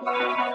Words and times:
हमारे 0.00 0.49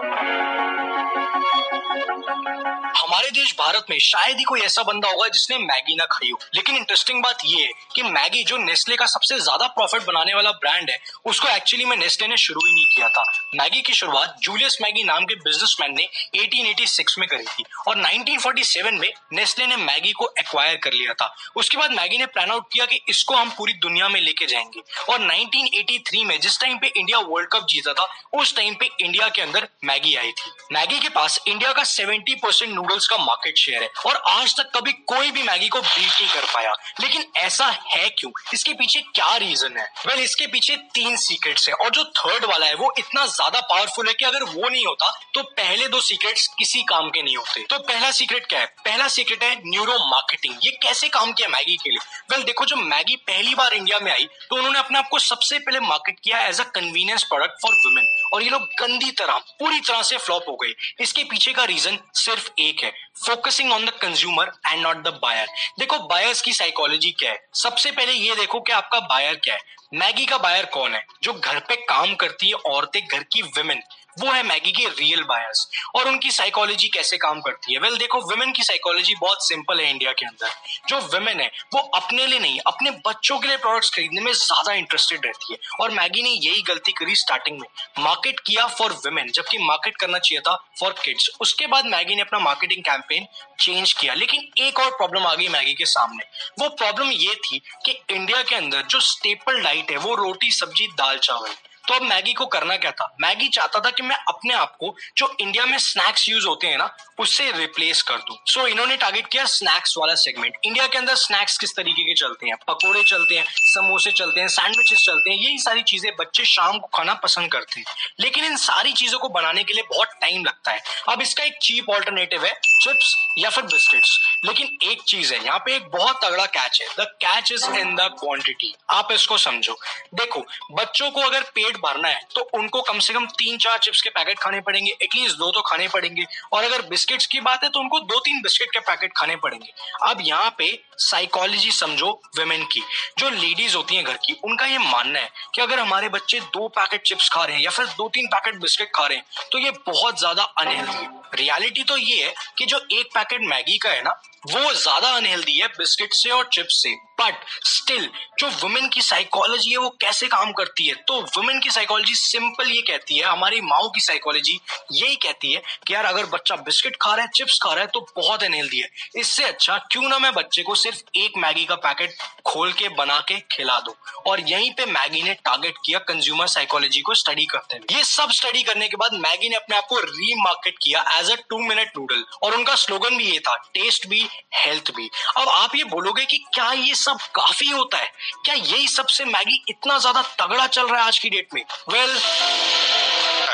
देश 3.36 3.56
भारत 3.60 3.86
में 3.90 3.98
शायद 4.00 4.38
ही 4.38 4.44
कोई 4.44 4.62
ऐसा 4.62 4.84
बंदा 4.84 5.10
होगा 5.10 5.28
जिसने 5.28 5.58
मैगी 5.58 5.96
ना 5.96 6.06
खाई 6.06 6.30
हो। 6.30 6.40
लेकिन 6.56 6.76
इंटरेस्टिंग 6.76 7.24
बात 7.24 7.38
ये 7.46 7.64
है 7.64 7.72
कि 7.96 8.04
मैगी 8.04 8.44
जो 8.44 8.58
नेस्ले 8.58 8.96
का 8.96 9.06
सबसे 9.06 9.40
ज़्यादा 9.40 9.68
प्रॉफिट 9.68 10.04
बनाने 10.04 10.34
वाला 10.34 10.52
ब्रांड 10.52 10.90
है, 10.90 10.98
उसको 11.26 11.48
एक्चुअली 11.48 11.86
में 11.86 11.98
नेस्ले 11.98 12.28
ने 12.28 12.38
शुरू 12.38 12.62
ही 12.68 12.74
नहीं 12.74 12.86
किया 12.86 13.10
था। 13.10 13.24
मैगी 13.56 13.82
की 13.82 13.94
शुरुआत 13.94 14.36
जूलियस 14.40 14.78
मैगी 14.82 15.04
नाम 15.04 15.26
के 15.26 15.36
बिजनेसमैन 15.36 15.96
ने 15.98 16.08
1886 16.36 17.18
में 17.18 17.28
करी 17.30 17.44
थी 17.44 17.64
और 17.88 18.02
1947 18.02 19.00
में 19.00 19.12
नेस्ले 19.34 19.68
ने 19.68 19.76
मैगी 19.76 20.12
को 20.12 20.34
एक्वायर 20.40 20.76
कर 20.76 20.94
लिया 20.94 21.14
था। 21.14 21.36
उसके 21.56 21.78
बाद 21.78 21.92
मैगी 21.92 22.18
ने 22.18 22.26
प्लान 22.26 22.52
आउट 22.52 22.66
किया 22.74 22.86
कि 22.86 23.00
इसको 23.10 23.36
हम 23.36 23.50
पूरी 23.50 23.74
दुनिया 23.74 24.10
में 24.10 24.22
लेके 24.22 24.46
जाएँगे। 24.46 24.82
और 25.14 25.20
1983 25.20 26.26
में 26.26 26.40
जिस 26.40 26.60
टाइम 26.60 26.78
पे 26.78 26.92
इंडिया 26.98 27.20
वर्ल्ड 27.20 27.50
कप 27.50 27.68
जीता 27.70 27.94
था, 27.94 28.08
उस 28.34 28.56
टाइम 28.56 28.76
पे 28.76 28.90
इंडिया 29.00 29.30
के 29.30 29.42
अंदर 29.42 29.68
मैगी 29.84 30.16
आई 30.16 30.32
थी। 30.32 30.52
मैगी 30.72 31.00
के 31.00 31.10
पास 31.10 31.40
इंडिया 31.48 31.74
का 31.74 31.84
70 31.84 32.36
परसेंट 32.36 32.74
नूडल्स 32.74 33.08
का 33.08 33.18
मार्केट 33.26 33.58
शेयर 33.58 33.84
है। 33.84 33.90
और 34.06 34.22
आज 34.32 34.56
तक 34.58 34.72
कभी 34.76 34.92
कोई 35.08 35.32
भी 35.32 35.44
मैगी 35.44 35.68
को 35.68 35.82
बीट 35.82 36.10
नहीं 36.12 36.28
कर 36.30 36.46
पाया। 36.54 36.74
लेकिन 37.02 37.26
ऐसा 37.38 37.66
है 37.88 38.10
क्यों? 38.10 38.32
इसके 38.54 38.74
पीछे 38.74 39.02
क्या 39.02 39.36
रीजन 39.38 39.78
है? 39.78 39.84
वेल 39.98 40.14
well, 40.14 40.24
इसके 40.24 40.48
पीछे 40.48 40.76
तीन 40.96 41.16
सीक्रेट्स 41.18 41.68
है। 41.70 41.74
और 41.76 41.90
जो 41.90 42.04
थर्ड 42.16 42.46
वाला 42.46 42.66
है 42.66 42.76
वो 42.76 42.94
इतना 43.00 43.26
ज़्यादा 43.28 43.60
पावरफुल 43.64 44.08
है 44.08 44.14
कि 44.14 44.26
अगर 44.26 44.44
वो 44.46 44.70
नहीं 44.70 44.86
होता 44.86 45.12
तो 45.34 45.44
पहले 45.54 45.88
दो 45.88 46.00
सीक्रेट्स 46.02 46.48
किसी 46.58 46.82
काम 46.86 47.10
के 47.10 47.22
नहीं 47.22 47.38
होते। 47.38 47.66
तो 47.70 47.80
पहला 47.82 48.12
सीक्रेट 48.14 48.46
क्या 48.46 48.60
है? 48.60 48.66
पहला 48.86 49.08
सीक्रेट 49.10 49.44
है 49.44 49.56
न्यूरो 49.66 49.98
मार्केटिंग 50.06 50.66
ये 50.66 50.72
कैसे 50.84 51.10
काम 51.10 51.32
किया 51.32 51.50
मैगी 51.50 51.76
के 51.76 51.90
लिए? 51.90 52.00
वेल 52.00 52.34
well, 52.34 52.46
देखो 52.46 52.66
जब 52.66 52.78
मैगी 52.86 53.16
पहली 53.28 53.56
बार 53.56 53.74
इंडिया 53.74 54.00
में 54.00 54.12
आई 54.12 54.28
तो 54.50 54.56
उन्होंने 54.56 54.80
अपने 54.80 54.98
आप 54.98 55.08
को 55.12 55.20
सबसे 55.22 55.60
पहले 55.60 55.80
मार्केट 55.82 56.20
किया 56.24 56.46
as 56.48 56.60
a 56.60 56.64
convenience 56.76 57.24
product 57.24 57.62
for 57.62 57.74
women 57.76 58.08
और 58.34 58.44
ये 58.44 58.50
लोग 58.50 58.62
गंदी 58.80 59.12
तरह 59.14 59.38
पूरी 59.60 59.80
तरह 59.80 60.02
से 60.04 60.18
फ्लॉप 60.18 60.46
हो 60.50 60.56
गए। 60.56 60.74
इसके 61.04 61.24
पीछे 61.24 61.54
का 61.54 61.64
रीजन 61.66 61.98
सिर्फ़ 62.16 62.50
एक 62.60 62.84
है। 62.84 62.92
Focusing 63.16 63.72
on 63.72 63.86
the 63.86 63.90
consumer 63.90 64.52
and 64.68 64.82
not 64.82 64.98
the 64.98 65.08
buyer 65.22 65.48
देखो 65.80 66.00
बायर्स 66.00 66.42
की 66.42 66.54
साइकोलॉजी 66.54 67.12
क्या 67.12 67.32
है? 67.32 67.48
सबसे 67.54 67.92
पहले 67.92 68.14
ये 68.14 68.36
देखो 68.36 68.60
कि 68.60 68.72
आपका 68.72 69.00
बायर 69.00 69.36
क्या 69.36 69.56
है। 69.56 69.62
मैगी 69.94 70.26
का 70.26 70.38
बायर 70.38 70.66
कौन 70.66 70.96
है? 70.96 71.06
जो 71.24 71.34
घर 71.34 71.60
पे 71.60 71.76
काम 71.76 72.16
करती 72.16 72.48
है 72.48 72.54
औरतें, 72.54 73.02
घर 73.08 73.24
की 73.24 73.42
विमेन 73.42 73.82
वो 74.18 74.32
है 74.32 74.44
मैगी 74.44 74.72
के 74.72 74.86
रियल 74.90 75.24
बायर्स 75.24 75.68
और 75.96 76.08
उनकी 76.08 76.32
साइकोलॉजी 76.32 76.88
कैसे 76.88 77.18
काम 77.18 77.42
करती 77.42 77.74
है? 77.74 77.80
वेल 77.80 77.90
well, 77.90 78.00
देखो 78.00 78.20
वुमेन 78.22 78.52
की 78.52 78.64
साइकोलॉजी 78.64 79.16
बहुत 79.16 79.48
सिंपल 79.48 79.80
है 79.80 79.90
इंडिया 79.90 80.12
के 80.12 80.26
अंदर। 80.26 80.52
जो 80.90 81.00
वुमेन 81.10 81.40
है 81.40 81.50
वो 81.74 81.80
अपने 81.96 82.26
लिए 82.28 82.40
नहीं 82.40 82.60
अपने 82.68 82.92
बच्चों 83.08 83.40
के 83.40 83.48
लिए 83.48 83.58
प्रोडक्ट्स 83.58 83.90
खरीदने 83.96 84.22
में 84.22 84.32
ज़्यादा 84.34 84.74
इंटरेस्टेड 84.74 85.26
रहती 85.26 85.54
है। 85.54 85.60
और 85.82 85.92
मैगी 85.92 86.24
ने 86.24 86.30
यही 86.30 86.62
गलती 86.64 86.92
करी 86.92 87.16
स्टार्टिंग 87.16 87.60
में। 87.60 87.68
मार्केट 88.00 88.40
किया 88.40 88.68
फॉर 88.70 88.94
वुमेन 89.06 89.32
जबकि 89.32 89.58
मार्केट 89.58 89.98
करना 89.98 90.20
चाहिए 90.20 90.42
था 90.42 90.56
फॉर 90.80 90.96
किड्स 91.04 91.30
उसके 91.42 91.68
बाद 91.68 91.86
मैगी 91.88 92.16
ने 92.16 92.22
अपना 92.22 92.40
मार्केटिंग 92.42 92.84
कैंपेन 92.84 93.28
चेंज 93.60 93.94
किया। 93.94 94.14
लेकिन 94.16 94.48
एक 94.60 94.80
और 94.80 94.90
प्रॉब्लम 94.92 95.26
आ 95.26 95.34
गई 95.36 95.48
मैगी 95.50 95.74
के 95.74 95.86
सामने। 95.88 96.24
वो 96.60 96.70
प्रॉब्लम 96.76 97.12
ये 97.12 97.36
थी 97.38 97.62
कि 97.86 98.00
इंडिया 98.10 98.42
के 98.44 98.56
अंदर 98.56 98.82
जो 98.86 99.00
स्टेपल 99.04 99.62
डाइट 99.64 99.92
है 99.92 99.98
वो 100.00 100.16
रोटी 100.16 100.52
सब्ज़ी 100.54 100.88
दाल 100.98 101.18
चावल 101.20 101.54
तो 101.88 101.94
अब 101.94 102.02
मैगी 102.02 102.34
को 102.34 102.46
करना 102.46 102.76
क्या 102.78 102.92
था? 102.92 103.16
मैगी 103.22 103.48
चाहता 103.48 103.80
था 103.80 103.90
कि 103.90 104.04
मैं 104.04 104.16
अपने 104.16 104.54
आप 104.54 104.76
को 104.80 104.96
जो 105.18 105.36
इंडिया 105.40 105.66
में 105.66 105.78
स्नैक्स 105.78 106.30
यूज़ 106.30 106.48
होते 106.48 106.68
हैं 106.68 106.78
ना 106.78 106.98
उससे 107.20 107.52
रिप्लेस 107.52 108.02
कर 108.02 108.18
दूँ। 108.18 108.38
सो 108.48 108.60
so, 108.60 108.68
इन्होंने 108.68 108.98
टारगेट 108.98 109.28
किया 109.28 109.46
स्नैक्स 109.46 109.96
वाला 109.98 110.16
सेगमेंट 110.16 110.58
इंडिया 110.66 110.88
के 110.88 110.98
अंदर 110.98 111.16
स्नैक्स 111.16 111.58
किस 111.58 111.76
तरीके 111.76 112.04
के 112.04 112.14
चलते 112.14 112.48
हैं? 112.48 112.56
पकोड़े 112.68 113.04
चलते 113.04 113.38
हैं 113.38 113.46
समोसे 113.50 114.12
चलते 114.12 114.42
हैं 114.42 114.48
सैंडविचेस 114.48 115.04
चलते 115.06 115.30
हैं 115.30 115.38
यही 115.38 115.58
सारी 115.58 115.84
चीज़ें 115.84 116.12
बच्चे 116.16 116.46
शाम 116.46 116.80
को 116.80 116.88
खाना 116.88 117.14
पसंद 117.14 117.52
करते 117.52 117.80
हैं। 117.80 117.86
लेकिन 118.20 118.46
इन 118.46 118.56
सारी 118.58 118.94
चीज़ों 118.94 119.20
को 119.20 119.30
बनाने 119.30 119.64
के 119.64 119.74
लिए 119.74 119.84
बहुत 119.84 120.08
टाइम 120.22 120.46
लगता 120.46 120.72
है। 120.72 120.84
अब 121.10 121.22
इसका 121.22 121.44
एक 121.44 121.58
चीप 121.62 121.90
ऑल्टरनेटिव 121.90 122.46
है 122.46 122.54
चिप्स 122.84 123.16
या 123.38 123.50
फिर 123.50 123.64
बिस्किट्स 123.64 124.20
लेकिन 124.46 124.78
एक 124.84 125.02
चीज़ 125.02 125.34
है 125.34 125.44
यहाँ 125.46 125.60
पे 125.60 125.76
एक 125.76 125.88
बहुत 125.90 126.20
तगड़ा 126.26 126.46
कैच 126.46 126.82
है। 126.82 126.88
The 127.00 127.08
catch 127.24 127.52
is 127.52 127.66
in 127.70 127.96
the 127.96 128.02
quantity 128.20 128.74
आप 128.90 129.12
इसको 129.12 129.38
समझो। 129.38 129.78
देखो 130.16 130.46
बच्चों 130.72 131.10
को 131.12 131.22
अगर 131.22 131.42
पेट 131.56 131.75
पेट 131.76 131.84
भरना 131.84 132.08
है 132.08 132.22
तो 132.36 132.42
उनको 132.54 132.82
कम 132.82 133.00
से 133.00 133.14
कम 133.14 133.26
तीन 133.38 133.58
चार 133.58 133.78
चिप्स 133.80 134.02
के 134.02 134.10
पैकेट 134.10 134.40
खाने 134.40 134.60
पड़ेंगे 134.62 134.92
एटलीस्ट 134.94 135.38
दो 135.38 135.52
तो 135.52 135.62
खाने 135.62 135.88
पड़ेंगे। 135.88 136.26
और 136.54 136.64
अगर 136.64 136.82
बिस्किट्स 136.88 137.26
की 137.26 137.40
बात 137.42 137.64
है 137.64 137.70
तो 137.70 137.80
उनको 137.80 138.00
दो 138.02 138.20
तीन 138.20 138.42
बिस्किट 138.42 138.72
के 138.72 138.80
पैकेट 138.82 139.12
खाने 139.18 139.36
पड़ेंगे। 139.36 139.72
अब 140.04 140.22
यहाँ 140.22 140.54
पे 140.58 140.68
साइकोलॉजी 141.00 141.72
समझो 141.72 142.12
वेमेन 142.38 142.64
की। 142.66 142.82
जो 143.20 143.30
लेडीज़ 143.32 143.76
होती 143.76 143.96
हैं 143.96 144.06
घर 144.06 144.18
की, 144.18 144.34
उनका 144.46 144.66
ये 144.66 144.78
मानना 144.80 145.20
है 145.20 145.30
कि 145.56 145.62
अगर 145.62 145.80
हमारे 145.80 146.10
बच्चे 146.10 146.40
दो 146.40 146.68
पैकेट 146.70 147.02
चिप्स 147.04 147.30
खा 147.30 147.44
रहे 147.44 147.56
हैं 147.56 147.64
या 147.64 147.72
फिर 147.72 147.86
दो 147.88 148.10
तीन 148.10 148.28
पैकेट 148.28 148.62
बिस्किट 148.62 148.92
खा 148.96 149.06
रहे 149.06 149.18
हैं 149.18 149.50
तो 149.52 149.58
ये 149.58 149.72
बहुत 149.88 150.20
ज़्यादा 150.20 150.44
अनहेल्दी 150.44 150.98
है। 150.98 151.24
रियलिटी 151.36 151.84
तो 151.84 151.98
ये 151.98 152.24
है 152.24 152.34
कि 152.58 152.66
जो 152.66 152.78
एक 152.92 153.08
पैकेट 153.14 153.42
मैगी 153.44 153.78
का 153.78 153.90
है 153.90 154.02
ना, 154.04 154.12
वो 154.46 154.74
ज़्यादा 154.74 155.10
अनहेल्दी 155.10 155.58
है 155.60 155.68
बिस्किट 155.70 156.14
से 156.14 156.30
और 156.30 156.50
चिप्स 156.54 156.82
से। 156.84 156.94
बट 157.20 157.46
स्टिल 157.66 158.10
जो 158.40 158.48
वुमेन 158.62 158.88
की 158.90 159.02
साइकोलॉजी 159.02 159.72
है, 159.72 159.78
वो 159.78 159.90
कैसे 160.02 160.28
काम 160.28 160.52
करती 160.52 160.88
है? 160.88 160.94
तो 161.08 161.20
वुमेन 161.38 161.60
की 161.60 161.70
साइकोलॉजी 161.70 162.16
सिंपल 162.16 162.72
ये 162.72 162.82
कहती 162.82 163.18
है, 163.18 163.26
हमारी 163.26 163.62
माओ 163.62 163.90
की 163.90 164.02
साइकोलॉजी 164.02 164.60
यही 164.92 165.16
कहती 165.16 165.52
है 165.52 165.62
कि 165.88 165.94
यार, 165.94 166.06
अगर 166.06 166.26
बच्चा 166.26 166.56
बिस्किट 166.66 166.98
खा 167.02 167.14
रहा 167.14 167.26
है, 167.26 167.32
चिप्स 167.36 167.60
खा 167.64 167.74
रहा 167.74 167.84
है 167.84 167.90
तो 167.94 168.06
बहुत 168.16 168.44
अनहेल्दी 168.44 168.80
है। 168.80 168.90
इससे 169.18 169.44
अच्छा 169.44 169.78
क्यों 169.92 170.10
ना 170.10 170.20
मैं 170.20 170.34
बच्चे 170.34 170.64
को 170.64 170.76
सिर्फ़ 170.76 171.02
एक 171.18 171.38
मैगी 171.38 171.66
का 171.66 171.76
पैकेट 171.86 172.16
खोल 172.46 172.72
के 172.74 172.90
बना 172.96 173.20
के 173.28 173.40
खिला 173.52 173.80
दो? 173.80 173.96
और 174.28 174.40
यहीं 174.50 174.72
पे 174.72 174.86
मैगी 174.86 175.22
ने 175.22 175.34
टारगेट 175.46 175.78
किया 175.86 176.00
कंज्यूमर 176.08 176.48
साइकोलॉजी 176.48 177.02
को 177.02 177.14
स्टडी 177.14 177.46
करते 177.46 177.76
हैं 177.76 177.98
ये 177.98 178.04
सब 178.04 178.32
स्टडी 178.32 178.64
करने 178.64 178.88
के 178.88 178.98
बाद 178.98 179.14
मैगी 179.22 179.50
ने 179.50 179.56
अपने 179.56 179.78
आप 179.78 179.86
को 179.90 180.00
रीमार्केट 180.00 180.78
किया 180.84 181.04
as 181.18 181.32
a 181.32 181.36
two 181.50 181.60
minute 181.60 181.92
noodle 181.98 182.24
और 182.44 182.56
उनका 182.56 182.76
स्लोगन 182.76 183.18
भी 183.18 183.30
ये 183.32 183.40
था 183.40 183.56
टेस्ट 183.74 184.08
भी 184.08 184.26
हेल्थ 184.56 184.92
भी। 184.96 185.10
अब 185.38 185.50
आप 185.50 185.76
ये 185.76 185.84
बोलोगे 185.86 186.26
कि 186.26 186.38
क्या 186.54 186.72
ये 186.72 186.96
सब 187.06 187.18
काफ़ी 187.36 187.68
होता 187.68 187.98
है। 187.98 188.12
क्या 188.46 188.56
यही 188.56 188.88
सबसे 188.88 189.26
मैगी 189.26 189.64
इतना 189.70 189.98
ज़्यादा 190.00 190.22
तगड़ा 190.40 190.68
चल 190.68 190.88
रहा 190.88 191.02
है 191.02 191.08
आज 191.08 191.20
की 191.20 191.30
डेट 191.30 191.54
में? 191.54 191.64
वेल 191.90 192.10
well, 192.10 192.22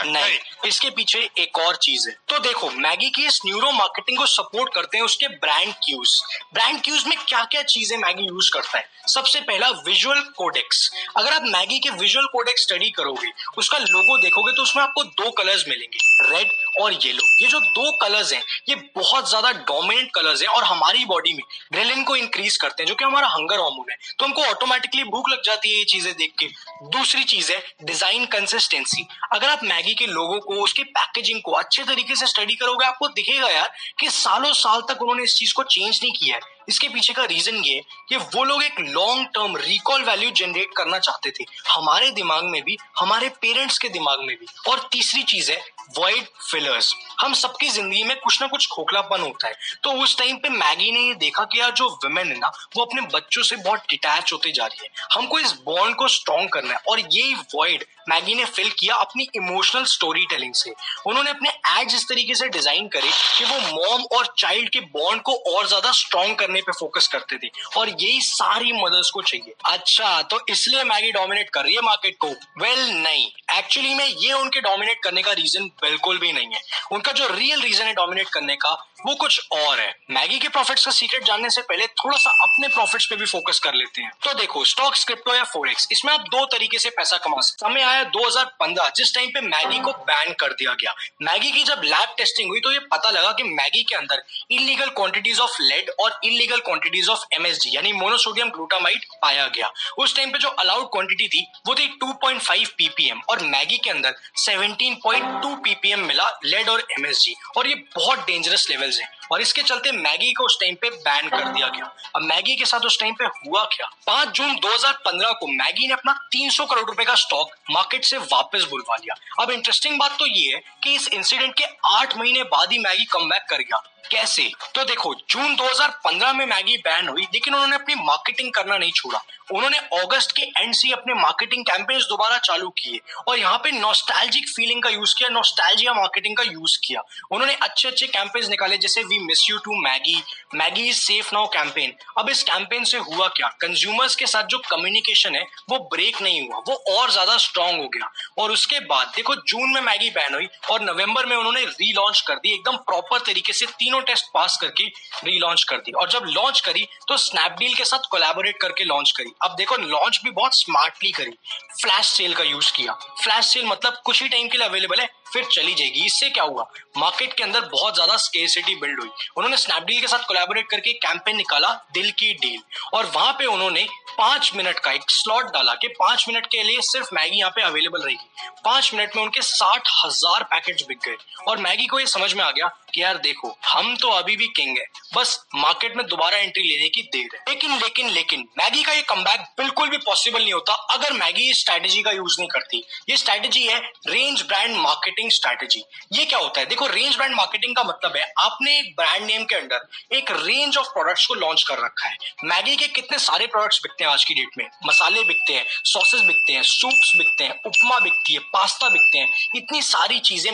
नहीं। 0.06 0.40
इसके 0.66 0.90
पीछे 0.90 1.20
एक 1.40 1.58
और 1.58 1.76
चीज़ 1.76 2.08
है। 2.10 2.16
तो 2.30 2.40
देखो, 2.40 2.70
मैगी 2.72 3.10
की 3.10 3.26
इस 3.26 3.40
न्यूरो 3.46 3.72
मार्केटिंग 3.72 4.18
को 4.18 4.26
सपोर्ट 4.26 4.74
करते 4.74 4.98
हैं 4.98 5.04
उसके 5.06 5.28
ब्रांड 5.28 5.74
क्यूज। 5.86 6.20
ब्रांड 6.54 6.82
क्यूज 6.82 7.06
में 7.08 7.18
क्या 7.20 7.44
क्या 7.44 7.62
चीज़ें 7.64 7.98
मैगी 7.98 8.24
यूज़ 8.24 8.50
करता 8.54 8.78
है? 8.78 8.90
सबसे 9.08 9.40
पहला, 9.42 9.70
विजुअल 9.86 10.20
कोडेक्स। 10.38 10.90
अगर 11.18 11.34
आप 11.34 11.44
मैगी 11.44 11.80
के 11.80 11.90
विजुअल 11.92 12.26
कोडेक्स 12.26 12.64
स्टडी 12.64 12.90
करोगे, 12.92 13.32
उसका 13.58 13.78
लोगो 13.78 14.18
देखोगे 14.18 14.52
तो 14.52 14.64
उसमें 14.64 14.84
आपको 14.84 15.04
दो 15.04 15.30
कलर्स 15.32 15.66
मिलेंगे, 15.68 15.98
रेड 16.30 16.52
और 16.82 16.94
येलो। 16.96 17.24
ये 17.42 17.48
जो 17.48 17.60
दो 17.60 17.92
कलर्स 17.98 18.34
हैं, 18.34 18.42
ये 18.70 18.76
बहुत 18.96 19.30
ज़्यादा 19.30 19.52
डोमिनेंट 19.52 20.12
कलर्स 20.16 20.42
हैं 20.42 20.50
और 20.50 20.64
हमारी 20.64 21.06
बॉडी 21.06 21.34
में 21.34 21.44
ग्रेलिन 21.74 22.04
को 22.04 22.16
इंक्रीज 22.16 22.58
करते 22.58 22.84
हैं, 22.84 22.88
जो 22.88 22.96
कि 22.96 23.06
हमारा 23.06 23.28
हंगर 23.28 23.60
हार्मोन 23.60 23.92
है। 23.92 23.98
तो 24.20 24.26
हमको 24.26 24.44
ऑटोमेटिकली 24.44 25.04
भूख 25.06 25.30
लग 25.30 25.42
जाती 25.46 25.72
है 25.72 25.78
ये 25.78 25.86
चीज़ें 25.86 26.14
देख 26.14 26.34
के। 26.40 26.48
दूसरी 26.90 27.24
चीज़ 27.24 27.52
है, 27.52 27.62
डिज़ाइन 27.84 28.26
कंसिस्टेंसी। 28.28 29.08
अगर 29.34 29.50
आप 29.50 29.64
मैगी 29.64 29.94
के 29.94 30.06
लोगों 30.08 30.40
को 30.40 30.51
उसके 30.56 30.84
पैकेजिंग 30.84 31.42
को 31.42 31.52
अच्छे 31.52 31.84
तरीके 31.84 32.16
से 32.16 32.28
स्टडी 32.28 32.56
करोगे, 32.56 32.86
आपको 32.86 33.08
दिखेगा 33.08 33.50
यार 33.50 33.72
कि 34.00 34.10
सालों 34.10 34.54
साल 34.54 34.82
तक 34.82 35.02
उन्होंने 35.02 35.24
इस 35.24 35.36
चीज़ 35.36 35.54
को 35.54 35.64
चेंज 35.64 36.00
नहीं 36.04 36.12
किया 36.12 36.36
है। 36.36 36.42
इसके 36.70 36.90
पीछे 36.90 37.14
का 37.14 37.24
रीजन 37.26 37.56
ये 37.66 37.82
कि 38.10 38.18
वो 38.18 38.44
लोग 38.44 38.64
एक 38.64 38.80
long 38.80 39.28
term 39.36 39.56
recall 39.58 40.04
value 40.04 40.32
generate 40.32 40.70
करना 40.78 41.00
चाहते 41.00 41.32
थे। 41.32 41.46
हमारे 41.70 42.12
दिमाग 42.12 42.44
में 42.46 42.62
भी, 42.64 42.78
हमारे 43.00 43.30
पेरेंट्स 43.42 43.78
के 43.78 43.90
दिमाग 43.90 44.20
में 44.20 44.36
भी। 44.36 44.46
और 44.70 44.88
तीसरी 44.92 45.24
चीज़ 45.24 45.52
है 45.52 45.62
वॉइड 45.98 46.26
फिलर्स 46.50 46.94
हम 47.22 47.34
सबकी 47.34 47.70
ज़िंदगी 47.70 48.04
में 48.04 48.16
कुछ 48.20 48.42
ना 48.42 48.48
कुछ 48.48 48.68
खोखलापन 48.68 49.22
होता 49.22 49.48
है। 49.48 49.54
तो 49.84 49.92
उस 50.04 50.18
टाइम 50.18 50.38
पे 50.38 50.50
मैगी 50.50 50.92
ने 50.92 51.00
ये 51.00 51.14
देखा 51.16 51.44
कि 51.44 51.60
यार 51.60 51.72
जो 51.72 51.88
वुमेन 51.96 52.28
है 52.28 52.38
ना, 52.40 52.52
वो 52.76 52.84
अपने 52.84 53.02
बच्चों 53.14 53.44
से 53.44 53.56
बहुत 53.58 53.80
डिटैच 53.90 54.34
होते 54.34 54.52
जा 54.52 54.66
रही 54.66 54.84
है। 54.84 55.08
हमको 55.14 55.40
इस 55.40 55.52
बॉन्ड 55.66 55.96
को 55.96 56.08
स्ट्रॉन्ग 56.08 56.50
करना 56.50 56.74
है। 56.74 56.80
और 56.90 57.00
ये 57.00 57.34
वॉइड 57.56 57.86
मैगी 58.10 58.36
ने 58.36 58.46
फिल 58.46 58.70
किया 58.70 58.96
अपनी 58.96 59.28
इमोशनल 59.36 59.84
स्टोरी 59.86 60.26
टेलिंग 60.26 60.54
से। 60.54 60.74
उन्होंने 61.08 61.30
अपने 61.30 61.50
एड्स 61.72 61.96
इस 61.96 62.08
तरीके 62.10 62.36
से 62.36 62.48
डिज़ाइन 62.50 62.88
करे 62.88 63.10
कि 63.38 63.46
वो 63.46 63.60
मॉम 63.76 64.06
और 64.18 64.34
चाइल्ड 64.38 64.70
के 64.70 64.80
बॉन्ड 64.96 65.22
को 65.22 65.36
और 65.54 65.68
ज़्यादा 65.68 65.92
स्ट्रॉन्ग 65.92 66.36
करने 66.36 66.61
पे 66.62 66.72
फोकस 66.72 67.08
करते 67.08 67.48
थे। 67.48 67.50
और 67.78 67.90
यही 67.90 68.22
सारी 68.22 68.72
मदर्स 68.74 69.10
को 69.10 69.22
चाहिए। 69.22 69.54
अच्छा 69.66 70.22
तो 70.22 70.40
इसलिए 70.50 70.84
मैगी 70.84 71.12
डोमिनेट 71.12 71.50
कर 71.50 71.64
रही 71.64 71.76
है 71.76 71.82
मार्केट 71.82 72.18
को? 72.20 72.28
वेल 72.28 72.80
well, 72.80 72.94
नहीं। 72.94 73.32
एक्चुअली 73.58 73.94
में 73.94 74.06
ये 74.06 74.34
उनके 74.34 74.62
डोमिनेट 74.62 75.00
करने 75.04 75.22
का 75.22 75.32
रीजन 75.32 75.64
बिल्कुल 75.64 76.18
भी 76.18 76.32
नहीं 76.32 76.48
है। 76.48 76.62
उनका 76.92 77.12
जो 77.12 77.28
रियल 77.28 77.62
रीजन 77.62 77.86
है 77.86 77.94
डोमिनेट 77.94 78.30
करने 78.30 78.56
का 78.56 78.88
वो 79.06 79.16
कुछ 79.16 79.48
और 79.52 79.80
है। 79.80 80.00
मैगी 80.12 80.40
के 80.40 80.48
प्रॉफिट्स 80.48 80.86
का 80.86 80.92
सीक्रेट 80.92 81.24
जानने 81.24 81.50
से 81.50 81.62
पहले 81.62 81.88
थोड़ा 81.88 82.18
सा 82.18 82.30
अपने 82.30 82.68
प्रॉफिट्स 82.68 83.06
पे 83.06 83.16
भी 83.16 83.26
फोकस 83.26 83.60
कर 83.60 83.74
लेते 83.74 84.02
हैं। 84.02 84.12
तो 84.24 84.34
देखो 84.34 84.66
स्टॉक 84.66 84.94
क्रिप्टो 84.96 85.36
या 85.36 85.44
फोरेक्स 85.44 85.88
इसमें 85.92 86.14
आप 86.14 86.22
दो 86.22 86.46
तरीके 86.46 86.80
से 86.80 86.90
पैसा 86.90 87.18
कमा 87.18 87.42
सकते 87.42 87.70
समय 87.70 87.82
आया 87.82 88.04
2015 88.04 88.92
जिस 88.96 89.16
टाइम 89.16 89.30
पे 89.30 89.42
मैगी 89.42 89.80
को 89.80 89.92
बैन 89.92 90.34
कर 90.34 90.54
दिया 90.54 90.74
गया। 90.74 90.96
मैगी 91.22 91.52
की 91.52 91.64
जब 91.64 91.82
लैब 91.86 92.14
टेस्टिंग 92.18 92.50
हुई 92.50 92.60
तो 92.60 92.72
ये 92.72 92.80
पता 92.80 93.10
लगा 93.10 93.32
कि 93.32 93.44
मैगी 93.44 93.84
के 93.84 93.96
अंदर 93.96 94.24
इलीगल 94.52 94.90
क्वांटिटीज 94.90 95.40
ऑफ़ 95.40 95.58
लेड 95.62 95.90
और 96.00 96.20
इलीगल 96.42 96.60
क्वांटिटीज 96.60 97.10
ऑफ़ 97.10 97.24
एमएसजी 97.34 97.76
यानी 97.76 97.92
मोनोसोडियम 97.94 98.50
ग्लूटामाइड 98.50 99.06
पाया 99.22 99.48
गया। 99.48 99.72
उस 99.98 100.16
टाइम 100.16 100.32
पे 100.32 100.40
जो 100.40 100.50
अलाउड 100.50 100.88
क्वांटिटी 100.92 101.28
थी, 101.28 101.46
वो 101.68 101.76
थी 101.76 101.88
2.5 102.04 102.70
पीपीएम 102.78 103.22
और 103.30 103.44
मैगी 103.46 103.78
के 103.78 103.90
अंदर 103.90 104.16
17.2 104.38 105.56
पीपीएम 105.64 106.06
मिला 106.06 106.30
लेड 106.46 106.70
और 106.70 106.88
एमएसजी 106.92 107.36
और 107.58 107.68
ये 107.68 107.76
बहुत 107.96 108.20
डेंजरस 108.20 108.70
लेवल्स 108.70 109.00
हैं। 109.00 109.10
और 109.32 109.42
इसके 109.42 109.62
चलते 109.62 109.92
मैगी 109.92 110.34
को 110.34 110.44
उस 110.44 110.58
टाइम 110.60 110.76
पे 110.76 110.90
बैन 110.90 111.30
कर 111.30 111.44
दिया 111.44 111.68
गया। 111.68 111.96
अब 112.16 112.22
मैगी 112.22 112.56
के 112.56 112.66
साथ 112.66 112.80
उस 112.80 113.00
टाइम 113.00 113.14
पे 113.14 113.26
हुआ 113.26 113.64
क्या? 113.64 113.88
पाँच 114.08 114.30
जून 114.30 114.56
2015 114.56 115.32
को 115.32 115.48
मैगी 115.48 115.88
ने 115.88 115.94
अपना 115.94 116.14
300 116.32 116.66
करोड़ 116.66 116.86
रुपए 116.86 117.04
का 117.04 117.16
स्टॉक 117.16 117.52
मार्केट 117.72 118.06
से 118.06 118.18
वापस 118.18 118.68
बुलवा 118.70 118.96
लिया। 118.96 119.44
अब 119.44 119.52
इंटरेस्टिंग 119.52 120.00
बात 120.00 120.12
तो 120.20 120.26
ये 120.26 120.54
है 120.54 120.62
कि 120.84 120.96
इस 120.96 121.08
इंसिडेंट 121.08 121.54
के 121.58 121.64
आठ 121.86 122.18
महीने 122.18 122.44
बाद 122.44 122.72
ही 122.72 122.80
मैगी 122.80 123.06
कम 123.06 123.30
कर 123.50 123.58
गया। 123.58 123.84
कैसे? 124.12 124.52
तो 124.76 124.84
देखो, 124.84 125.16
जून 125.30 125.56
2015 125.56 126.34
में 126.34 126.46
मैगी 126.46 126.78
बैन 126.78 127.08
हुई, 127.08 127.22
लेकिन 127.22 127.54
उन्होंने 127.54 127.76
अपनी 127.76 127.96
मार्केटिंग 127.96 128.54
करना 128.54 128.78
नहीं 128.78 128.92
छोड़ा। 128.92 129.24
उन्होंने 129.54 129.78
अगस्त 129.78 130.32
के 130.32 130.42
एंड 130.42 130.74
से 130.74 130.92
अपने 130.92 131.14
मार्केटिंग 131.14 131.66
कैंपेन्स 131.66 132.04
दोबारा 132.04 132.38
चालू 132.38 132.70
किए 132.70 133.00
और 133.28 133.40
यहाँ 133.40 133.58
पे 133.58 133.72
नॉस्टैल्जिक 133.72 134.50
फीलिंग 134.50 134.84
का 134.84 134.90
यूज़ 134.90 135.16
किया 135.18 135.30
नॉस्टैल्जिया 135.30 135.94
मार्केटिंग 135.94 136.38
का 136.38 136.44
यूज़ 136.44 136.88
किया। 136.88 137.02
उन्होंने 137.32 137.54
अच्छे 137.54 137.88
अच्छे 137.88 138.08
कैंपेन्स 138.08 138.50
निकाले, 138.50 138.78
जैसे 138.78 139.04
we 139.04 139.21
miss 139.22 139.50
you 139.50 139.58
too 139.58 139.76
Maggi 139.82 140.22
Maggi 140.56 140.88
is 140.90 140.98
safe 140.98 141.30
now 141.34 141.48
campaign 141.50 141.94
अब 142.18 142.30
इस 142.30 142.44
कैंपेन 142.44 142.84
से 142.84 142.98
हुआ 143.00 143.28
क्या? 143.28 143.48
कंज्यूमर्स 143.62 144.16
के 144.16 144.26
साथ 144.28 144.44
जो 144.46 144.58
कम्युनिकेशन 144.70 145.36
है, 145.36 145.42
वो 145.70 145.78
ब्रेक 145.92 146.22
नहीं 146.22 146.42
हुआ, 146.42 146.58
वो 146.68 146.74
और 146.92 147.12
ज़्यादा 147.12 147.38
स्ट्रांग 147.38 147.80
हो 147.82 147.88
गया। 147.88 148.12
और 148.38 148.52
उसके 148.52 148.80
बाद, 148.82 149.12
देखो 149.16 149.36
जून 149.36 149.74
में 149.74 149.82
मैगी 149.82 150.10
बैन 150.10 150.34
हुई 150.34 150.48
और 150.72 150.82
नवंबर 150.82 151.26
में 151.26 151.36
उन्होंने 151.36 151.62
रीलॉन्च 151.62 152.22
कर 152.28 152.36
दी, 152.36 152.54
एकदम 152.54 152.78
प्रॉपर 152.84 153.20
तरीके 153.22 153.54
से 153.54 153.66
तीनों 153.74 154.02
टेस्ट 154.02 154.26
पास 154.34 154.58
करके 154.62 154.86
रीलॉन्च 155.26 155.64
कर 155.64 155.78
दी। 155.78 155.92
और 155.92 156.10
जब 156.10 156.26
लॉन्च 156.28 156.60
करी 156.60 156.88
तो 157.08 157.18
स्नैपडील 157.20 157.74
के 157.74 157.86
साथ 157.86 158.10
कोलैबोरेट 158.12 158.60
करके 158.62 158.84
लॉन्च 158.86 159.12
करी। 159.18 159.32
अब 159.44 159.56
देखो 159.58 159.78
लॉन्च 159.78 160.20
भी 160.24 160.32
बहुत 160.32 160.56
स्मार्टली 160.56 161.12
करी। 161.12 161.38
फ्लैश 161.82 162.06
सेल 162.08 162.34
का 162.34 162.44
यूज़ 162.44 162.72
किया। 162.74 162.94
फ्लैश 163.24 163.46
सेल 163.46 163.66
मतलब 163.66 164.02
कुछ 164.06 164.22
ही 164.24 164.30
टाइम 164.30 164.48
के 164.48 164.58
लिए 164.58 164.68
अवेलेबल 164.68 165.00
है 165.00 165.10
फिर 165.34 165.44
चली 165.46 165.74
जाएगी। 165.74 166.06
इससे 166.06 166.30
क्या 166.30 166.44
हुआ? 166.44 166.64
मार्केट 166.98 167.34
के 167.34 167.44
अंदर 167.44 167.62
बहुत 167.68 167.94
ज़्यादा 167.96 168.18
स्केसिटी 168.18 168.76
बिल्ड 168.76 169.00
हुई। 169.00 169.10
उन्होंने 169.38 169.58
स्नैपडील 169.58 170.00
के 170.02 170.08
साथ 170.08 170.28
कोलैबोरेट 170.28 170.70
करके 170.70 170.94
कैंपेन 170.96 171.36
निकाला, 171.38 171.74
दिल 171.94 172.12
की 172.12 172.34
डील 172.36 172.60
और 172.94 173.12
वहाँ 173.16 173.34
पे 173.34 173.46
उन्होंने 173.46 173.88
पाँच 174.18 174.52
मिनट 174.56 174.80
का 174.80 174.92
एक 174.92 175.10
स्लॉट 175.10 175.46
डाला 175.54 175.74
कि 175.74 175.88
पाँच 176.00 176.26
मिनट 176.28 176.48
के 176.48 176.64
लिए 176.64 176.82
सिर्फ़ 176.84 177.14
मैगी 177.16 177.38
यहाँ 177.38 177.52
पे 177.52 177.62
अवेलेबल 177.62 178.02
रहेगी। 178.02 178.52
पाँच 178.66 178.94
मिनट 178.94 179.16
में 179.16 179.24
उनके 179.24 179.42
साठ 179.42 179.90
हज़ार 180.04 180.44
पैकेट 180.44 180.82
बिक 180.88 181.00
गए। 181.06 181.16
और 181.48 181.58
मैगी 181.60 181.86
को 181.88 182.00
ये 182.00 182.06
समझ 182.08 182.34
में 182.34 182.44
आ 182.44 182.50
गया 182.52 182.68
कि 182.94 183.04
यार 183.04 183.18
देखो, 183.18 183.58
हम 183.68 183.96
तो 183.96 184.10
अभी 184.10 184.38
भी 184.38 184.48
किंग 184.48 184.78
है। 184.78 184.86
बस 185.16 185.46
मार्केट 185.56 185.96
में 185.98 186.06
दोबारा 186.08 186.38
एंट्री 186.38 186.64
लेने 186.64 186.90
की 186.90 187.02
देर 187.02 187.30
है। 187.36 187.46
लेकिन 187.50 187.80
लेकिन 187.80 188.10
लेकिन, 188.10 188.48
मैगी 188.58 188.84
का 188.84 188.92
ये 188.92 189.02
कम 189.02 189.22
बिल्कुल 189.22 189.90
भी 189.90 189.98
पॉसिबल 189.98 190.42
नहीं 190.42 190.54
होता 190.54 190.74
अगर 190.74 191.14
मैगी 191.14 191.50
इस 191.50 191.60
स्ट्रैटेजी 191.60 192.02
का 192.02 192.12
यूज़ 192.12 192.36
नहीं 192.40 192.50
करती। 192.50 192.84
ये 193.10 193.18
स्ट्रैटेजी 193.18 193.66
है 193.66 193.80
रेंज 194.08 194.42
ब्रांड 194.42 194.76
मार्केटिंग 194.76 195.32
स्ट्रैटेजी 195.32 195.84
ये 196.14 196.26
क्या 196.26 196.40
होता 196.40 196.60
है? 196.60 196.66
देखो 196.66 196.88
रेंज 196.88 197.16
ब्रांड 197.16 197.36
मार्केटिंग 197.36 197.76
का 197.76 197.84
मतलब 197.84 198.18
है 198.18 198.34
आपने 198.40 198.80
एक 198.80 198.96
ब्रांड 198.96 199.24
नेम 199.24 199.44
के 199.44 199.56
अंडर 199.56 199.88
एक 200.14 200.32
रेंज 200.32 200.78
ऑफ़ 200.78 200.88
प्रोडक्ट्स 200.88 201.26
को 201.26 201.34
लॉन्च 201.34 201.64
कर 201.64 201.80
रखा 201.80 202.08
है। 202.10 202.18
मैगी 202.44 202.76
के 202.76 202.88
कितने 202.88 203.20
सारे 203.20 203.48
प्रोडक्ट्स 203.48 203.80
बिकते 203.84 204.04
हैं 204.04 204.12
आज 204.12 204.26
की 204.26 204.34
डेट 204.34 204.50
में? 204.58 204.66
मसाले 204.86 205.24
बिकते 205.24 205.54
हैं 205.54 205.66
सॉसेस 205.70 206.22
बिकते 206.22 206.54
हैं 206.54 206.64
सूप्स 206.64 207.14
बिकते 207.18 207.44
हैं, 207.44 207.62
उपमा 207.66 208.00
बिकती 208.00 208.34
है 208.34 208.40
पास्ता 208.40 208.90
बिकते 208.90 209.18
हैं। 209.18 209.34
इतनी 209.56 209.82
सारी 209.82 210.20
चीज़ें 210.20 210.52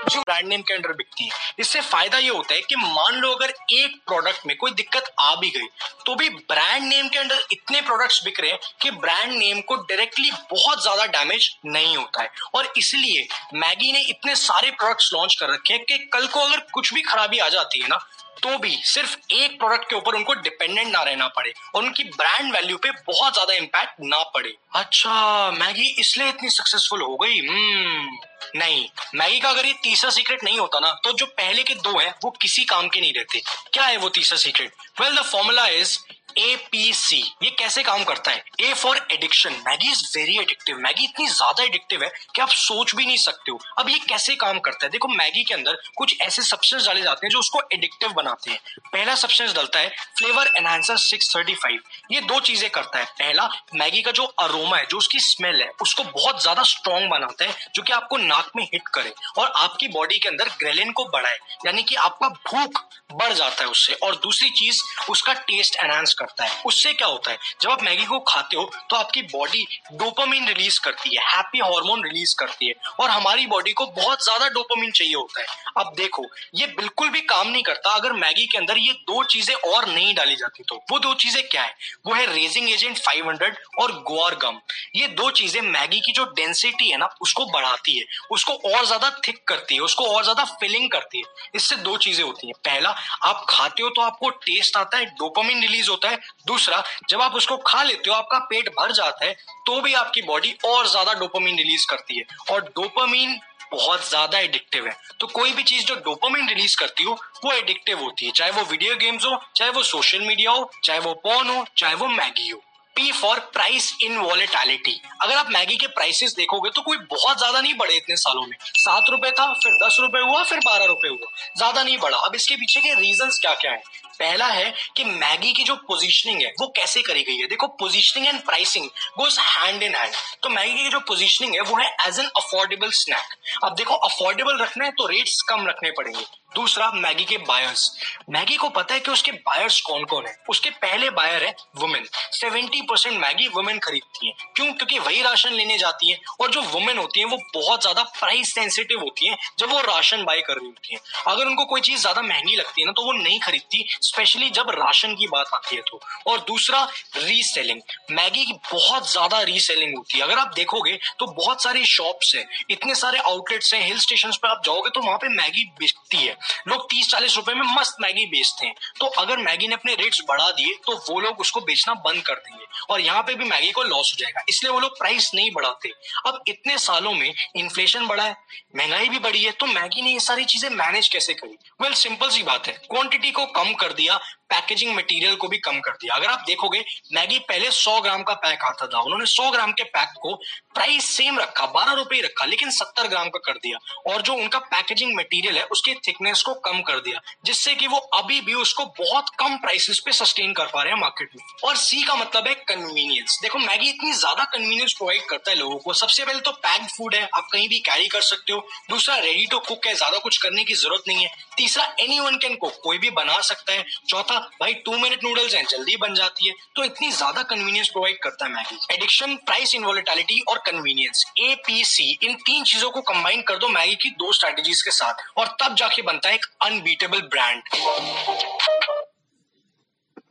जो 0.00 0.20
ब्रांड 0.20 0.46
नेम 0.46 0.62
के 0.62 0.74
अंडर 0.74 0.92
बिकती 0.94 1.24
है। 1.24 1.30
इससे 1.58 1.80
फ़ायदा 1.82 2.18
ये 2.18 2.28
होता 2.28 2.54
है 2.54 2.60
कि 2.62 2.76
मान 2.76 3.14
लो 3.14 3.32
अगर 3.34 3.52
एक 3.72 3.96
प्रोडक्ट 4.06 4.46
में 4.46 4.56
कोई 4.56 4.70
दिक्कत 4.72 5.12
आ 5.20 5.34
भी 5.36 5.50
गई 5.50 5.66
तो 6.06 6.14
भी 6.14 6.28
ब्रांड 6.28 6.84
नेम 6.84 7.08
के 7.08 7.18
अंडर 7.18 7.46
इतने 7.52 7.80
प्रोडक्ट्स 7.82 8.22
बिक 8.24 8.40
रहे 8.40 8.50
हैं 8.50 8.58
कि 8.82 8.90
ब्रांड 8.98 9.32
नेम 9.32 9.60
को 9.60 9.76
डायरेक्टली 9.78 10.30
बहुत 10.50 10.82
ज़्यादा 10.82 11.06
डैमेज 11.08 11.50
नहीं 11.66 11.96
होता 11.96 12.22
है। 12.22 12.30
और 12.54 12.72
इसलिए 12.78 13.26
मैगी 13.56 13.92
ने 13.92 14.00
इतने 14.10 14.36
सारे 14.36 14.70
प्रोडक्ट्स 14.72 15.12
लॉन्च 15.14 15.34
कर 15.40 15.52
रखे 15.52 15.74
हैं 15.74 15.84
कि 15.84 15.98
कल 16.12 16.26
को 16.26 16.40
अगर 16.40 16.60
कुछ 16.72 16.92
भी 16.94 17.02
खराबी 17.02 17.38
आ 17.38 17.48
जाती 17.48 17.82
है 17.82 17.88
ना 17.88 17.98
तो 18.42 18.56
भी 18.58 18.76
सिर्फ़ 18.86 19.16
एक 19.32 19.58
प्रोडक्ट 19.58 19.88
के 19.90 19.96
ऊपर 19.96 20.14
उनको 20.14 20.34
डिपेंडेंट 20.36 20.88
ना 20.88 21.02
रहना 21.02 21.26
पड़े 21.36 21.52
और 21.74 21.82
उनकी 21.82 22.04
ब्रांड 22.06 22.52
वैल्यू 22.54 22.76
पे 22.76 22.90
बहुत 23.06 23.32
ज़्यादा 23.34 23.54
इम्पैक्ट 23.54 24.00
ना 24.02 24.22
पड़े। 24.34 24.54
अच्छा 24.74 25.50
मैगी 25.52 25.88
इसलिए 26.00 26.28
इतनी 26.28 26.50
सक्सेसफुल 26.50 27.02
हो 27.02 27.16
गई? 27.22 27.38
हम्म 27.48 28.18
नहीं। 28.56 28.86
मैगी 29.14 29.40
का 29.40 29.48
अगर 29.50 29.66
ये 29.66 29.72
तीसरा 29.82 30.10
सीक्रेट 30.10 30.44
नहीं 30.44 30.58
होता 30.58 30.78
ना 30.80 30.92
तो 31.04 31.12
जो 31.12 31.26
पहले 31.28 31.62
के 31.62 31.74
दो 31.76 31.98
हैं, 31.98 32.14
वो 32.24 32.30
किसी 32.42 32.64
काम 32.66 32.88
के 32.88 33.00
नहीं 33.00 33.12
रहते। 33.14 33.40
क्या 33.72 33.84
है 33.84 33.96
वो 33.96 34.08
तीसरा 34.10 34.38
secret 34.38 34.72
well 35.00 35.16
the 35.16 35.22
formula 35.24 35.66
is 35.68 35.98
APC 36.38 37.20
ये 37.42 37.50
कैसे 37.50 37.82
काम 37.82 38.04
करता 38.04 38.30
है? 38.30 38.44
A 38.60 38.72
for 38.74 39.06
addiction 39.12 39.52
Maggi 39.66 39.90
is 39.90 40.02
very 40.16 40.36
addictive 40.38 40.76
Maggi 40.78 41.04
इतनी 41.04 41.26
ज़्यादा 41.26 41.62
एडिक्टिव 41.64 42.02
है 42.02 42.10
कि 42.34 42.42
आप 42.42 42.48
सोच 42.48 42.94
भी 42.94 43.06
नहीं 43.06 43.16
सकते 43.16 43.50
हो। 43.50 43.60
अब 43.78 43.88
ये 43.88 43.98
कैसे 43.98 44.34
काम 44.34 44.58
करता 44.58 44.86
है? 44.86 44.90
देखो 44.90 45.08
मैगी 45.08 45.42
के 45.44 45.54
अंदर 45.54 45.78
कुछ 45.96 46.16
ऐसे 46.20 46.42
सब्सटेंस 46.42 46.86
डाले 46.86 47.02
जाते 47.02 47.26
हैं 47.26 47.30
जो 47.30 47.38
उसको 47.38 47.60
एडिक्टिव 47.72 48.12
बनाते 48.12 48.50
हैं। 48.50 48.60
पहला 48.92 49.14
सब्सटेंस 49.14 49.52
डलता 49.52 49.78
है 49.78 49.88
फ्लेवर 50.18 50.52
एनहांसर 50.56 50.96
635 50.96 51.78
ये 52.12 52.20
दो 52.20 52.40
चीज़ें 52.40 52.70
करता 52.70 52.98
है। 52.98 53.04
पहला 53.04 53.48
मैगी 53.74 54.02
का 54.02 54.10
जो 54.10 54.24
अरोमा 54.24 54.76
है, 54.76 54.86
जो 54.90 54.98
उसकी 54.98 55.18
स्मेल 55.20 55.60
है, 55.62 55.70
उसको 55.82 56.04
बहुत 56.04 56.42
ज़्यादा 56.42 56.62
स्ट्रॉन्ग 56.62 57.10
बनाता 57.10 57.44
है, 57.44 57.56
जो 57.74 57.82
कि 57.82 57.92
आपको 57.92 58.16
नाक 58.16 58.50
में 58.56 58.64
हिट 58.64 58.88
करे 58.88 59.12
और 59.38 59.52
आपकी 59.56 59.88
बॉडी 59.88 60.18
के 60.18 60.28
अंदर 60.28 60.48
ग्रेलिन 60.48 60.92
को 60.92 61.04
बढ़ाए। 61.04 61.38
यानी 61.66 61.82
कि 61.82 61.94
आपका 61.94 62.28
भूख 62.28 62.84
बढ़ 63.12 63.32
जाता 63.32 63.64
है 63.64 63.70
उससे। 63.70 63.92
और 63.92 64.16
दूसरी 64.16 64.50
चीज़, 64.50 64.82
उसका 65.10 65.32
टेस्ट 65.32 65.76
एनहांस 65.76 66.14
करता 66.14 66.24
है। 66.24 66.27
उससे 66.66 66.92
क्या 66.92 67.08
होता 67.08 67.30
है? 67.30 67.38
जब 67.60 67.70
आप 67.70 67.82
मैगी 67.82 68.04
को 68.06 68.18
खाते 68.28 68.56
हो 68.56 68.64
तो 68.90 68.96
आपकी 68.96 69.22
बॉडी 69.28 69.66
डोपामिन 69.94 70.46
रिलीज़ 70.48 70.80
करती 70.80 71.14
है 71.16 71.22
हैप्पी 71.26 71.58
हार्मोन 71.60 72.04
रिलीज़ 72.04 72.34
करती 72.38 72.66
है 72.66 72.74
और 73.00 73.10
हमारी 73.10 73.46
बॉडी 73.46 73.72
को 73.72 73.86
बहुत 73.88 74.24
ज़्यादा 74.24 74.48
डोपामिन 74.50 74.90
चाहिए 74.90 75.14
होता 75.14 75.40
है। 75.40 75.46
अब 75.78 75.92
देखो, 75.96 76.24
ये 76.54 76.66
बिल्कुल 76.68 77.08
भी 77.10 77.20
काम 77.22 77.48
नहीं 77.48 77.62
करता 77.62 77.94
अगर 77.94 78.12
मैगी 78.14 78.46
के 78.46 78.58
अंदर 78.58 78.78
ये 78.78 78.92
दो 79.02 79.22
चीज़ें 79.26 79.54
और 79.54 79.88
नहीं 79.88 80.14
डाली 80.14 80.34
जाती 80.36 80.62
तो। 80.62 80.76
वो 80.90 80.98
दो 80.98 81.14
चीज़ें 81.16 81.42
क्या 81.48 81.62
है? 81.62 81.74
वो 82.06 82.14
है 82.14 82.26
रेजिंग 82.26 82.70
एजेंट 82.70 82.98
500 82.98 83.56
और 83.80 83.92
गोर 84.04 84.34
गम 84.36 84.58
ये 84.96 85.06
दो 85.08 85.30
चीज़ें 85.32 85.60
मैगी 85.62 86.00
की 86.00 86.12
जो 86.12 86.24
डेंसिटी 86.26 86.90
है 86.90 86.96
ना, 86.96 87.08
उसको 87.20 87.44
बढ़ाती 87.46 87.98
है, 87.98 88.04
उसको 88.30 88.52
और 88.68 88.84
ज़्यादा 88.86 89.10
थिक 89.26 89.42
करती 89.48 89.74
है, 89.74 89.80
उसको 89.80 90.04
और 90.06 90.22
ज़्यादा 90.22 90.44
फिलिंग 90.52 90.90
करती 90.90 91.18
है। 91.18 91.50
इससे 91.54 91.76
दो 91.78 91.96
चीज़ें 91.98 92.24
होती 92.24 92.46
है। 92.46 92.52
पहला, 92.64 92.90
आप 93.24 93.44
खाते 93.48 93.82
हो 93.82 93.88
तो 93.88 94.02
आपको 94.02 94.30
टेस्ट 94.40 94.76
आता 94.76 94.98
है 94.98 95.04
डोपामिन 95.18 95.60
रिलीज़ 95.60 95.90
होता 95.90 96.07
है 96.07 96.07
दूसरा, 96.46 96.82
जब 97.10 97.22
आप 97.22 97.34
उसको 97.34 97.56
खा 97.66 97.82
लेते 97.82 98.10
हो, 98.10 98.16
आपका 98.16 98.38
पेट 98.40 98.68
भर 98.70 98.92
जाता 98.92 99.26
है 99.26 99.32
तो 99.66 99.80
भी 99.80 99.94
आपकी 99.94 100.22
बॉडी 100.22 100.56
और 100.66 100.88
ज़्यादा 100.88 101.12
डोपामिन 101.14 101.56
रिलीज़ 101.56 101.86
करती 101.86 102.18
है। 102.18 102.24
और 102.50 102.60
डोपामिन 102.70 103.38
बहुत 103.72 104.08
ज़्यादा 104.08 104.38
एडिक्टिव 104.38 104.86
है। 104.86 104.96
तो 105.20 105.26
कोई 105.26 105.52
भी 105.52 105.62
चीज़ 105.62 105.84
जो 105.86 105.94
डोपामिन 105.96 106.48
रिलीज़ 106.48 106.76
करती 106.76 107.04
हो, 107.04 107.18
वो 107.44 107.52
एडिक्टिव 107.52 107.98
होती 107.98 108.26
है। 108.26 108.32
चाहे 108.32 108.50
वो 108.50 108.62
वीडियो 108.62 108.94
गेम्स 108.96 109.24
हो, 109.24 109.40
चाहे 109.56 109.70
वो 109.70 109.82
सोशल 109.84 110.20
मीडिया 110.20 110.50
हो, 110.50 110.70
चाहे 110.84 111.00
वो 111.00 111.12
पॉन 111.24 111.48
हो, 111.48 111.64
चाहे 111.76 111.94
वो 111.94 112.08
मैगी 112.08 112.48
हो। 112.48 112.62
P 112.96 113.10
for 113.12 113.38
price 113.52 113.92
in 114.02 114.16
volatility 114.18 115.00
अगर 115.22 115.36
आप 115.36 115.50
मैगी 115.50 115.76
के 115.76 115.86
प्राइसेस 115.88 116.34
देखोगे 116.34 116.70
तो 116.70 116.82
कोई 116.82 116.96
बहुत 117.10 117.38
ज़्यादा 117.38 117.60
नहीं 117.60 117.74
बढ़े 117.74 117.96
इतने 117.96 118.16
सालों 118.16 118.42
में। 118.42 118.56
सात 118.60 119.10
रुपए 119.10 119.30
था, 119.30 119.52
फिर 119.54 119.72
दस 119.84 119.96
रुपए 120.00 120.20
हुआ, 120.20 120.42
फिर 120.44 120.58
बारह 120.58 120.84
रुपए 120.84 121.08
हुआ। 121.08 121.30
ज़्यादा 121.56 121.82
नहीं 121.82 121.98
बढ़ा। 121.98 122.18
अब 122.18 122.34
इसके 122.34 122.56
पीछे 122.56 122.80
के 122.80 122.94
रीजन 122.94 123.30
क्या 123.40 123.54
क्या 123.54 123.72
है? 123.72 123.82
पहला 124.18 124.46
है 124.48 124.72
कि 124.96 125.04
मैगी 125.04 125.52
की 125.52 125.64
जो 125.64 125.74
पोजीशनिंग 125.88 126.42
है, 126.42 126.52
वो 126.60 126.66
कैसे 126.76 127.02
करी 127.02 127.22
गई 127.22 127.36
है? 127.36 127.46
देखो 127.48 127.66
positioning 127.78 128.26
and 128.26 128.40
pricing 128.44 128.86
goes 129.18 129.38
hand 129.40 129.82
in 129.82 129.94
hand 129.94 130.14
तो 130.42 130.48
मैगी 130.48 130.82
की 130.82 130.88
जो 130.88 131.00
पोजीशनिंग 131.08 131.54
है, 131.54 131.60
वो 131.60 131.76
है 131.76 131.88
एज 132.08 132.18
एन 132.18 132.30
अफोर्डेबल 132.36 132.90
स्नैक 132.94 133.64
अब 133.64 133.74
देखो 133.76 133.94
अफोर्डेबल 134.08 134.58
रखना 134.62 134.84
है 134.84 134.90
तो 134.92 135.06
रेट्स 135.06 135.40
कम 135.48 135.66
रखने 135.66 135.90
पड़ेंगे. 135.92 136.24
दूसरा, 136.54 136.90
मैगी 136.92 137.24
के 137.24 137.36
बायर्स 137.38 137.90
मैगी 138.30 138.56
को 138.56 138.68
पता 138.70 138.94
है 138.94 139.00
कि 139.00 139.10
उसके 139.10 139.32
बायर्स 139.32 139.80
कौन 139.80 140.04
कौन 140.04 140.26
है? 140.26 140.34
उसके 140.50 140.70
पहले 140.82 141.10
बायर 141.12 141.44
है 141.44 141.54
women 141.76 142.06
seventy 142.32 142.80
percent 142.82 143.16
Maggi 143.16 143.48
women 143.48 143.78
खरीदती 143.78 144.26
है. 144.26 144.32
क्यों? 144.56 144.66
क्योंकि 144.68 144.98
वही 144.98 145.22
राशन 145.22 145.52
लेने 145.52 145.76
जाती 145.78 146.10
है 146.10 146.18
और 146.40 146.50
जो 146.50 146.62
वुमेन 146.62 146.98
होती 146.98 147.20
है, 147.20 147.26
वो 147.26 147.38
बहुत 147.54 147.80
ज़्यादा 147.80 148.02
प्राइस 148.18 148.54
सेंसिटिव 148.54 149.00
होती 149.00 149.26
है 149.26 149.36
जब 149.58 149.70
वो 149.70 149.80
राशन 149.82 150.24
बाय 150.24 150.40
कर 150.40 150.54
रही 150.54 150.66
होती 150.66 150.94
है. 150.94 151.00
अगर 151.26 151.46
उनको 151.46 151.64
कोई 151.66 151.80
चीज़ 151.80 152.00
ज़्यादा 152.00 152.22
महँगी 152.22 152.56
लगती 152.56 152.80
है 152.80 152.86
ना 152.86 152.92
तो 152.92 153.04
वो 153.04 153.12
नहीं 153.14 153.38
खरीदती. 153.40 153.84
स्पेशली 154.08 154.50
जब 154.50 154.70
राशन 154.72 155.14
की 155.14 155.26
बात 155.28 155.50
आती 155.54 155.76
है 155.76 155.82
तो। 155.82 156.00
और 156.26 156.38
दूसरा 156.42 156.82
रीसेलिंग 157.16 157.80
मैगी 158.12 158.44
की 158.44 158.52
बहुत 158.64 159.10
ज़्यादा 159.10 159.40
रीसेलिंग 159.44 159.96
होती 159.96 160.18
है। 160.18 160.24
अगर 160.24 160.38
आप 160.38 160.52
देखोगे 160.54 160.98
तो 161.18 161.26
बहुत 161.34 161.62
सारे 161.62 161.84
शॉप्स 161.86 162.34
हैं। 162.36 162.46
इतने 162.70 162.94
सारे 162.96 163.18
आउटलेट्स 163.20 163.74
हैं 163.74 163.82
हिल 163.82 163.98
स्टेशन 164.00 164.30
पे 164.32 164.48
आप 164.48 164.62
जाओगे 164.64 164.90
तो 164.90 165.00
वहाँ 165.00 165.18
पे 165.18 165.28
मैगी 165.30 165.64
बेचती 165.78 166.18
है। 166.18 166.36
लोग 166.68 166.84
तीस 166.86 167.08
चालीस 167.08 167.36
रुपए 167.36 167.54
में 167.54 167.66
मस्त 167.70 167.96
मैगी 168.00 168.26
बेचते 168.28 168.66
हैं। 168.66 168.74
तो 169.00 169.06
अगर 169.18 169.38
मैगी 169.40 169.68
ने 169.68 169.74
अपने 169.74 169.94
रेट्स 169.96 170.22
बढ़ा 170.28 170.50
दिए 170.52 170.74
तो 170.86 170.96
वो 171.08 171.20
लोग 171.20 171.40
उसको 171.40 171.60
बेचना 171.62 171.94
बंद 172.02 172.22
कर 172.22 172.34
देंगे। 172.36 172.64
और 172.88 173.00
यहाँ 173.00 173.22
पे 173.22 173.34
भी 173.34 173.44
मैगी 173.44 173.70
को 173.70 173.82
लॉस 173.82 174.12
हो 174.14 174.16
जाएगा। 174.18 174.44
इसलिए 174.48 174.72
वो 174.72 174.80
लोग 174.80 174.98
प्राइस 174.98 175.30
नहीं 175.34 175.50
बढ़ाते। 175.50 175.92
अब 176.26 176.42
इतने 176.48 176.78
सालों 176.78 177.12
में 177.12 177.32
इन्फ्लेशन 177.56 178.06
बढ़ा 178.06 178.24
है, 178.24 178.36
महँगाई 178.76 179.08
भी 179.08 179.18
बढ़ी 179.18 179.42
है 179.44 179.50
तो 179.50 179.66
मैगी 179.66 180.02
ने 180.02 180.12
ये 180.12 180.20
सारी 180.20 180.44
चीज़ें 180.44 180.68
मैनेज 180.70 181.08
कैसे 181.08 181.34
करी? 181.34 181.56
वेल 181.82 181.92
सिंपल 181.94 182.28
सी 182.28 182.42
बात 182.42 182.66
है। 182.66 182.72
क्वांटिटी 182.90 183.30
को 183.30 183.46
कम 183.46 183.72
कर 183.74 183.92
दिया 183.92 184.20
पैकेजिंग 184.50 184.94
मटेरियल 184.96 185.34
को 185.36 185.48
भी 185.48 185.58
कम 185.58 185.78
कर 185.80 185.90
दिया। 185.92 186.14
अगर 186.14 186.26
आप 186.26 186.44
देखोगे, 186.46 186.78
मैगी 187.14 187.38
पहले 187.38 187.70
100 187.70 188.00
ग्राम 188.00 188.22
का 188.22 188.34
पैक 188.34 188.62
आता 188.62 188.86
था। 188.86 189.00
उन्होंने 189.00 189.26
100 189.26 189.50
ग्राम 189.50 189.72
के 189.72 189.84
पैक 189.86 190.12
को 190.20 190.34
प्राइस 190.74 191.04
सेम 191.06 191.38
रखा, 191.38 191.66
बारह 191.66 191.92
रुपए 191.92 192.20
रखा, 192.20 192.44
लेकिन 192.44 192.70
70 192.70 193.06
ग्राम 193.06 193.28
का 193.28 193.38
कर 193.38 193.58
दिया। 193.58 193.78
और 194.06 194.22
जो 194.22 194.34
उनका 194.34 194.58
पैकेजिंग 194.58 195.14
मटेरियल 195.16 195.58
है, 195.58 195.64
उसकी 195.64 195.94
थिकनेस 196.06 196.42
को 196.42 196.54
कम 196.60 196.80
कर 196.80 197.00
दिया, 197.00 197.20
जिससे 197.44 197.74
कि 197.74 197.86
वो 197.86 197.98
अभी 198.14 198.40
भी 198.40 198.54
उसको 198.54 198.84
बहुत 198.98 199.28
कम 199.38 199.56
प्राइसेस 199.56 199.98
पे 199.98 200.12
सस्टेन 200.12 200.52
कर 200.52 200.66
पा 200.66 200.82
रहे 200.82 200.92
हैं 200.92 201.00
मार्केट 201.00 201.36
में। 201.36 201.44
और 201.64 201.76
सी 201.76 202.02
का 202.02 202.14
मतलब 202.14 202.48
है 202.48 202.54
कन्वीनियंस 202.78 203.38
देखो, 203.42 203.58
मैगी 203.60 203.88
इतनी 203.88 204.12
ज़्यादा 204.14 204.44
कन्वीनियंस 204.46 204.92
प्रोवाइड 204.98 205.22
करता 205.28 205.50
है 205.50 205.56
लोगों 205.58 205.76
को। 205.78 205.92
सबसे 205.94 206.24
पहले 206.24 206.40
तो 206.40 206.50
पैक्ड 206.58 206.88
फ़ूड 206.88 207.14
है, 207.14 207.28
आप 207.34 207.48
कहीं 207.52 207.68
भी 207.68 207.78
कैरी 207.80 208.08
कर 208.08 208.20
सकते 208.22 208.52
हो। 208.52 208.66
दूसरा 208.90 209.16
रेडी 209.16 209.46
टू 209.46 209.58
कुक 209.60 209.86
है, 209.86 209.94
ज़्यादा 209.94 210.18
कुछ 210.18 210.36
करने 210.38 210.64
की 210.64 210.74
ज़रूरत 210.74 211.02
नहीं 211.08 211.24
है। 211.24 211.30
तीसरा 211.56 211.84
एनी 212.00 212.18
वन 212.20 212.36
कैन 212.38 212.54
कुक 212.56 212.80
कोई 212.82 212.98
भी 212.98 213.10
बना 213.12 213.40
सकता 213.42 213.72
है। 213.72 213.84
चौथा, 214.08 214.38
भाई 214.60 214.74
टू 214.86 214.96
मिनट 214.98 215.24
नूडल्स 215.24 215.54
हैं, 215.54 215.64
जल्दी 215.70 215.96
बन 215.98 216.14
जाती 216.14 216.48
है। 216.48 216.54
तो 216.76 216.84
इतनी 216.84 217.10
ज़्यादा 217.12 217.42
कन्वीनियंस 217.44 217.88
प्रोवाइड 217.88 218.18
करता 218.22 218.46
है 218.46 218.52
मैगी। 218.52 218.78
एडिक्शन 218.90 219.34
प्राइस 219.46 219.74
इनवोलेटिलिटी 219.74 220.40
और 220.48 220.62
कन्वीनियंस 220.66 221.24
ए 221.40 221.54
पी 221.66 221.84
सी 221.86 222.10
इन 222.22 222.34
तीन 222.46 222.64
चीज़ों 222.64 222.90
को 222.90 223.00
कंबाइन 223.02 223.42
कर 223.42 223.56
दो 223.56 223.68
मैगी 223.70 223.94
की 223.96 224.10
दो 224.12 224.32
स्ट्रेटेजीज 224.32 224.82
के 224.82 224.90
साथ, 224.92 225.26
और 225.36 225.56
तब 225.62 225.74
जाके 225.76 226.02
बनता 226.02 226.28
है 226.28 226.34
एक 226.34 226.46
अनबीटेबल 226.62 227.20
ब्रांड 227.28 227.62